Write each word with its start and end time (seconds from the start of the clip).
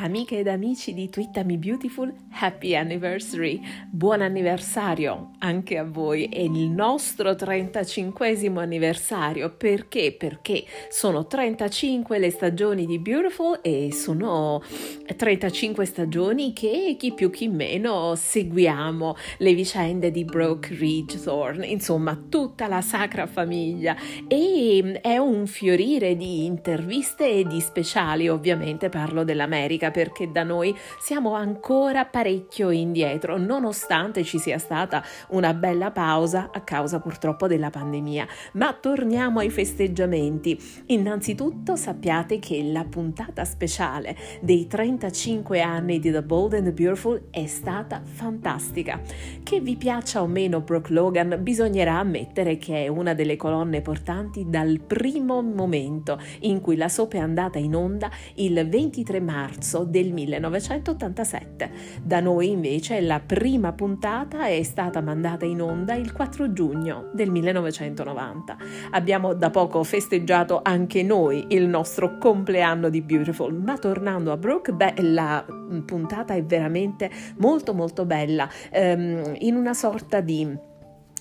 Amiche 0.00 0.38
ed 0.38 0.46
amici 0.46 0.94
di 0.94 1.10
Twittami 1.10 1.58
Beautiful, 1.58 2.14
happy 2.30 2.76
anniversary! 2.76 3.60
Buon 3.90 4.20
anniversario 4.20 5.32
anche 5.40 5.76
a 5.76 5.82
voi! 5.82 6.28
È 6.28 6.38
il 6.38 6.70
nostro 6.70 7.34
35 7.34 8.38
anniversario. 8.54 9.50
Perché? 9.56 10.14
Perché 10.16 10.62
sono 10.88 11.26
35 11.26 12.18
le 12.20 12.30
stagioni 12.30 12.86
di 12.86 13.00
Beautiful 13.00 13.58
e 13.60 13.92
sono 13.92 14.62
35 15.16 15.84
stagioni 15.84 16.52
che 16.52 16.94
chi 16.96 17.12
più 17.12 17.30
chi 17.30 17.48
meno 17.48 18.14
seguiamo 18.14 19.16
le 19.38 19.54
vicende 19.54 20.12
di 20.12 20.24
Brooke 20.24 20.76
Ridge 20.76 21.20
Thorne, 21.20 21.66
insomma 21.66 22.16
tutta 22.28 22.68
la 22.68 22.82
sacra 22.82 23.26
famiglia 23.26 23.96
e 24.28 25.00
è 25.02 25.16
un 25.16 25.48
fiorire 25.48 26.14
di 26.14 26.44
interviste 26.44 27.28
e 27.28 27.44
di 27.44 27.60
speciali, 27.60 28.28
ovviamente 28.28 28.88
parlo 28.90 29.24
dell'America 29.24 29.86
perché 29.90 30.30
da 30.30 30.42
noi 30.42 30.76
siamo 31.00 31.34
ancora 31.34 32.04
parecchio 32.04 32.70
indietro, 32.70 33.36
nonostante 33.38 34.24
ci 34.24 34.38
sia 34.38 34.58
stata 34.58 35.02
una 35.28 35.54
bella 35.54 35.90
pausa 35.90 36.50
a 36.52 36.60
causa 36.60 37.00
purtroppo 37.00 37.46
della 37.46 37.70
pandemia. 37.70 38.26
Ma 38.52 38.72
torniamo 38.72 39.40
ai 39.40 39.50
festeggiamenti. 39.50 40.58
Innanzitutto 40.86 41.76
sappiate 41.76 42.38
che 42.38 42.62
la 42.64 42.84
puntata 42.84 43.44
speciale 43.44 44.16
dei 44.40 44.66
35 44.66 45.60
anni 45.60 45.98
di 45.98 46.10
The 46.10 46.22
Bold 46.22 46.54
and 46.54 46.64
the 46.64 46.72
Beautiful 46.72 47.28
è 47.30 47.46
stata 47.46 48.02
fantastica. 48.04 49.00
Che 49.42 49.60
vi 49.60 49.76
piaccia 49.76 50.22
o 50.22 50.26
meno 50.26 50.60
Brooke 50.60 50.92
Logan, 50.92 51.38
bisognerà 51.40 51.98
ammettere 51.98 52.56
che 52.58 52.84
è 52.84 52.88
una 52.88 53.14
delle 53.14 53.36
colonne 53.36 53.80
portanti 53.80 54.46
dal 54.48 54.80
primo 54.80 55.42
momento 55.42 56.20
in 56.40 56.60
cui 56.60 56.76
la 56.76 56.88
soap 56.88 57.14
è 57.14 57.18
andata 57.18 57.58
in 57.58 57.74
onda 57.74 58.10
il 58.34 58.66
23 58.68 59.20
marzo 59.20 59.77
marzo 59.78 59.84
del 59.84 60.12
1987. 60.12 61.70
Da 62.02 62.20
noi 62.20 62.50
invece 62.50 63.00
la 63.00 63.20
prima 63.20 63.72
puntata 63.72 64.46
è 64.46 64.62
stata 64.62 65.00
mandata 65.00 65.44
in 65.44 65.60
onda 65.62 65.94
il 65.94 66.12
4 66.12 66.52
giugno 66.52 67.10
del 67.12 67.30
1990. 67.30 68.56
Abbiamo 68.90 69.34
da 69.34 69.50
poco 69.50 69.82
festeggiato 69.84 70.60
anche 70.62 71.02
noi 71.02 71.46
il 71.50 71.66
nostro 71.66 72.18
compleanno 72.18 72.88
di 72.88 73.02
Beautiful, 73.02 73.54
ma 73.54 73.76
tornando 73.78 74.32
a 74.32 74.36
Brooke, 74.36 74.72
beh, 74.72 74.94
la 74.98 75.44
puntata 75.84 76.34
è 76.34 76.42
veramente 76.42 77.10
molto 77.38 77.74
molto 77.74 78.04
bella, 78.04 78.48
ehm, 78.70 79.34
in 79.38 79.54
una 79.54 79.74
sorta 79.74 80.20
di 80.20 80.66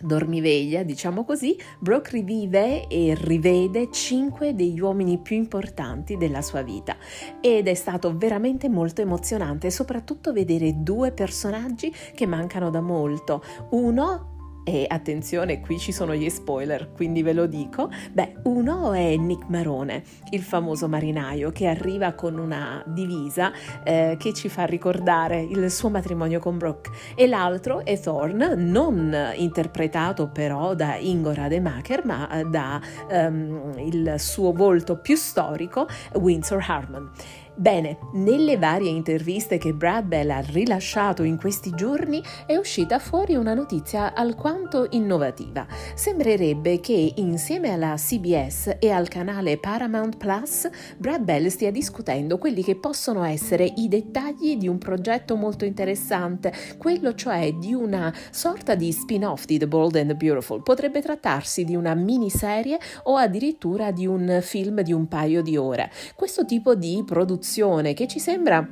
dormiveglia, 0.00 0.82
diciamo 0.82 1.24
così, 1.24 1.56
Brooke 1.78 2.10
rivive 2.12 2.86
e 2.86 3.14
rivede 3.18 3.90
cinque 3.90 4.54
degli 4.54 4.80
uomini 4.80 5.18
più 5.18 5.36
importanti 5.36 6.16
della 6.16 6.42
sua 6.42 6.62
vita 6.62 6.96
ed 7.40 7.68
è 7.68 7.74
stato 7.74 8.16
veramente 8.16 8.68
molto 8.68 9.00
emozionante, 9.00 9.70
soprattutto 9.70 10.32
vedere 10.32 10.82
due 10.82 11.12
personaggi 11.12 11.92
che 12.14 12.26
mancano 12.26 12.70
da 12.70 12.80
molto. 12.80 13.42
Uno 13.70 14.36
e 14.68 14.84
attenzione, 14.86 15.60
qui 15.60 15.78
ci 15.78 15.92
sono 15.92 16.14
gli 16.14 16.28
spoiler, 16.28 16.92
quindi 16.92 17.22
ve 17.22 17.32
lo 17.32 17.46
dico. 17.46 17.88
Beh, 18.12 18.34
uno 18.42 18.92
è 18.92 19.16
Nick 19.16 19.48
Marone, 19.48 20.02
il 20.32 20.42
famoso 20.42 20.88
marinaio 20.88 21.50
che 21.52 21.66
arriva 21.66 22.12
con 22.12 22.36
una 22.36 22.82
divisa 22.86 23.50
eh, 23.82 24.16
che 24.18 24.34
ci 24.34 24.50
fa 24.50 24.64
ricordare 24.64 25.40
il 25.40 25.70
suo 25.70 25.88
matrimonio 25.88 26.38
con 26.38 26.58
Brooke. 26.58 26.90
E 27.14 27.26
l'altro 27.26 27.82
è 27.82 27.98
Thorne, 27.98 28.54
non 28.56 29.16
interpretato 29.36 30.28
però 30.28 30.74
da 30.74 30.96
Ingo 30.96 31.32
Rademacher, 31.32 32.04
ma 32.04 32.30
eh, 32.30 32.44
da 32.44 32.78
um, 33.10 33.72
il 33.78 34.16
suo 34.18 34.52
volto 34.52 34.98
più 34.98 35.16
storico, 35.16 35.86
Windsor 36.12 36.62
Harmon. 36.66 37.10
Bene, 37.58 37.98
nelle 38.12 38.56
varie 38.56 38.88
interviste 38.88 39.58
che 39.58 39.74
Brad 39.74 40.04
Bell 40.04 40.30
ha 40.30 40.38
rilasciato 40.38 41.24
in 41.24 41.36
questi 41.36 41.72
giorni 41.74 42.22
è 42.46 42.54
uscita 42.54 43.00
fuori 43.00 43.34
una 43.34 43.52
notizia 43.52 44.14
alquanto 44.14 44.86
innovativa. 44.90 45.66
Sembrerebbe 45.96 46.78
che 46.78 47.14
insieme 47.16 47.72
alla 47.72 47.96
CBS 47.96 48.76
e 48.78 48.92
al 48.92 49.08
canale 49.08 49.58
Paramount 49.58 50.18
Plus 50.18 50.70
Brad 50.98 51.22
Bell 51.22 51.48
stia 51.48 51.72
discutendo 51.72 52.38
quelli 52.38 52.62
che 52.62 52.76
possono 52.76 53.24
essere 53.24 53.64
i 53.64 53.88
dettagli 53.88 54.56
di 54.56 54.68
un 54.68 54.78
progetto 54.78 55.34
molto 55.34 55.64
interessante, 55.64 56.52
quello 56.78 57.12
cioè 57.16 57.52
di 57.54 57.74
una 57.74 58.14
sorta 58.30 58.76
di 58.76 58.92
spin-off 58.92 59.46
di 59.46 59.58
The 59.58 59.66
Bold 59.66 59.96
and 59.96 60.10
the 60.10 60.14
Beautiful. 60.14 60.62
Potrebbe 60.62 61.02
trattarsi 61.02 61.64
di 61.64 61.74
una 61.74 61.94
miniserie 61.94 62.78
o 63.02 63.16
addirittura 63.16 63.90
di 63.90 64.06
un 64.06 64.38
film 64.42 64.82
di 64.82 64.92
un 64.92 65.08
paio 65.08 65.42
di 65.42 65.56
ore. 65.56 65.90
Questo 66.14 66.44
tipo 66.44 66.76
di 66.76 67.02
produzione 67.04 67.46
produzione 67.48 67.94
che 67.94 68.06
ci 68.06 68.18
sembra 68.18 68.66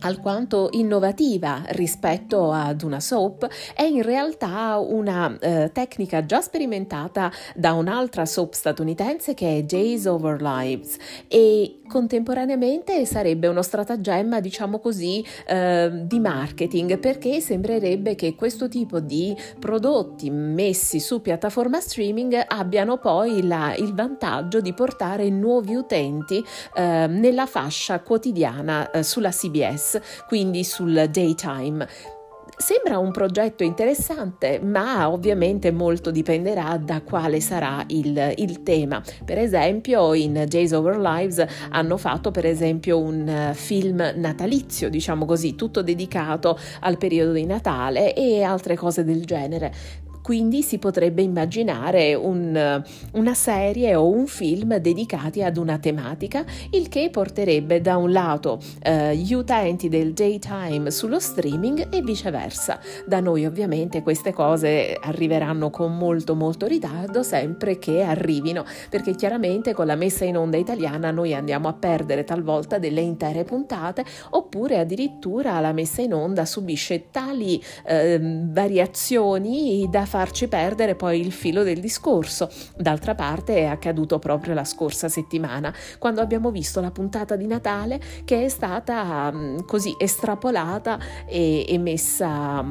alquanto 0.00 0.68
innovativa 0.72 1.62
rispetto 1.68 2.52
ad 2.52 2.82
una 2.82 3.00
soap 3.00 3.48
è 3.74 3.82
in 3.82 4.02
realtà 4.02 4.78
una 4.78 5.36
eh, 5.38 5.70
tecnica 5.72 6.24
già 6.24 6.40
sperimentata 6.40 7.30
da 7.54 7.72
un'altra 7.72 8.26
soap 8.26 8.52
statunitense 8.52 9.34
che 9.34 9.58
è 9.58 9.62
Days 9.62 10.06
Over 10.06 10.40
Lives. 10.42 10.96
E 11.28 11.80
contemporaneamente 11.88 13.04
sarebbe 13.06 13.46
uno 13.46 13.62
stratagemma 13.62 14.40
diciamo 14.40 14.80
così 14.80 15.24
eh, 15.46 15.90
di 16.04 16.18
marketing 16.18 16.98
perché 16.98 17.40
sembrerebbe 17.40 18.14
che 18.14 18.34
questo 18.34 18.68
tipo 18.68 18.98
di 19.00 19.36
prodotti 19.58 20.30
messi 20.30 20.98
su 21.00 21.20
piattaforma 21.20 21.80
streaming 21.80 22.44
abbiano 22.46 22.98
poi 22.98 23.46
la, 23.46 23.74
il 23.76 23.94
vantaggio 23.94 24.60
di 24.60 24.72
portare 24.72 25.30
nuovi 25.30 25.74
utenti 25.74 26.44
eh, 26.74 27.06
nella 27.08 27.46
fascia 27.46 28.00
quotidiana 28.00 28.90
eh, 28.90 29.02
sulla 29.02 29.30
CBS 29.30 29.85
quindi 30.26 30.64
sul 30.64 31.08
daytime. 31.10 31.86
Sembra 32.58 32.96
un 32.96 33.12
progetto 33.12 33.64
interessante, 33.64 34.58
ma 34.60 35.10
ovviamente 35.10 35.70
molto 35.72 36.10
dipenderà 36.10 36.78
da 36.82 37.02
quale 37.02 37.38
sarà 37.40 37.84
il, 37.88 38.32
il, 38.36 38.62
tema. 38.62 39.02
Per 39.24 39.36
esempio, 39.36 40.14
in 40.14 40.46
Days 40.48 40.72
Over 40.72 40.98
Lives 40.98 41.44
hanno 41.68 41.98
fatto 41.98 42.30
per 42.30 42.46
esempio 42.46 42.98
un 42.98 43.50
film 43.52 44.12
natalizio, 44.16 44.88
diciamo 44.88 45.26
così, 45.26 45.54
tutto 45.54 45.82
dedicato 45.82 46.58
al 46.80 46.96
periodo 46.96 47.32
di 47.32 47.44
Natale 47.44 48.14
e 48.14 48.42
altre 48.42 48.74
cose 48.74 49.04
del 49.04 49.26
genere. 49.26 50.04
Quindi 50.26 50.62
si 50.64 50.78
potrebbe 50.78 51.22
immaginare 51.22 52.16
un, 52.16 52.82
una 53.12 53.34
serie 53.34 53.94
o 53.94 54.08
un 54.08 54.26
film 54.26 54.76
dedicati 54.78 55.40
ad 55.44 55.56
una 55.56 55.78
tematica, 55.78 56.44
il 56.70 56.88
che 56.88 57.10
porterebbe 57.12 57.80
da 57.80 57.96
un 57.96 58.10
lato 58.10 58.58
eh, 58.82 59.14
gli 59.14 59.34
utenti 59.34 59.88
del 59.88 60.14
daytime 60.14 60.90
sullo 60.90 61.20
streaming 61.20 61.94
e 61.94 62.02
viceversa. 62.02 62.80
Da 63.06 63.20
noi 63.20 63.46
ovviamente 63.46 64.02
queste 64.02 64.32
cose 64.32 64.98
arriveranno 65.00 65.70
con 65.70 65.96
molto 65.96 66.34
molto 66.34 66.66
ritardo 66.66 67.22
sempre 67.22 67.78
che 67.78 68.02
arrivino, 68.02 68.64
perché 68.90 69.14
chiaramente 69.14 69.74
con 69.74 69.86
la 69.86 69.94
messa 69.94 70.24
in 70.24 70.38
onda 70.38 70.56
italiana 70.56 71.12
noi 71.12 71.34
andiamo 71.34 71.68
a 71.68 71.72
perdere 71.72 72.24
talvolta 72.24 72.78
delle 72.78 73.00
intere 73.00 73.44
puntate 73.44 74.04
oppure 74.30 74.80
addirittura 74.80 75.60
la 75.60 75.70
messa 75.70 76.02
in 76.02 76.14
onda 76.14 76.44
subisce 76.44 77.12
tali 77.12 77.62
eh, 77.84 78.18
variazioni 78.20 79.86
da 79.88 80.04
fare 80.04 80.14
farci 80.16 80.48
perdere 80.48 80.94
poi 80.94 81.20
il 81.20 81.30
filo 81.30 81.62
del 81.62 81.78
discorso. 81.78 82.48
D'altra 82.74 83.14
parte 83.14 83.56
è 83.56 83.64
accaduto 83.66 84.18
proprio 84.18 84.54
la 84.54 84.64
scorsa 84.64 85.10
settimana, 85.10 85.74
quando 85.98 86.22
abbiamo 86.22 86.50
visto 86.50 86.80
la 86.80 86.90
puntata 86.90 87.36
di 87.36 87.46
Natale 87.46 88.00
che 88.24 88.46
è 88.46 88.48
stata 88.48 89.30
mm, 89.30 89.58
così 89.66 89.94
estrapolata 89.98 90.98
e, 91.26 91.66
e 91.68 91.78
messa 91.78 92.64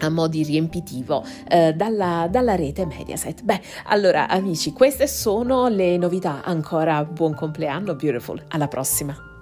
a 0.00 0.10
mo' 0.10 0.28
di 0.28 0.44
riempitivo 0.44 1.24
eh, 1.48 1.72
dalla, 1.72 2.28
dalla, 2.30 2.54
rete 2.54 2.84
Mediaset. 2.84 3.42
Beh, 3.42 3.60
allora 3.86 4.28
amici, 4.28 4.72
queste 4.74 5.06
sono 5.08 5.68
le 5.68 5.96
novità. 5.96 6.44
Ancora 6.44 7.02
buon 7.02 7.34
compleanno, 7.34 7.94
beautiful. 7.94 8.44
Alla 8.48 8.68
prossima. 8.68 9.37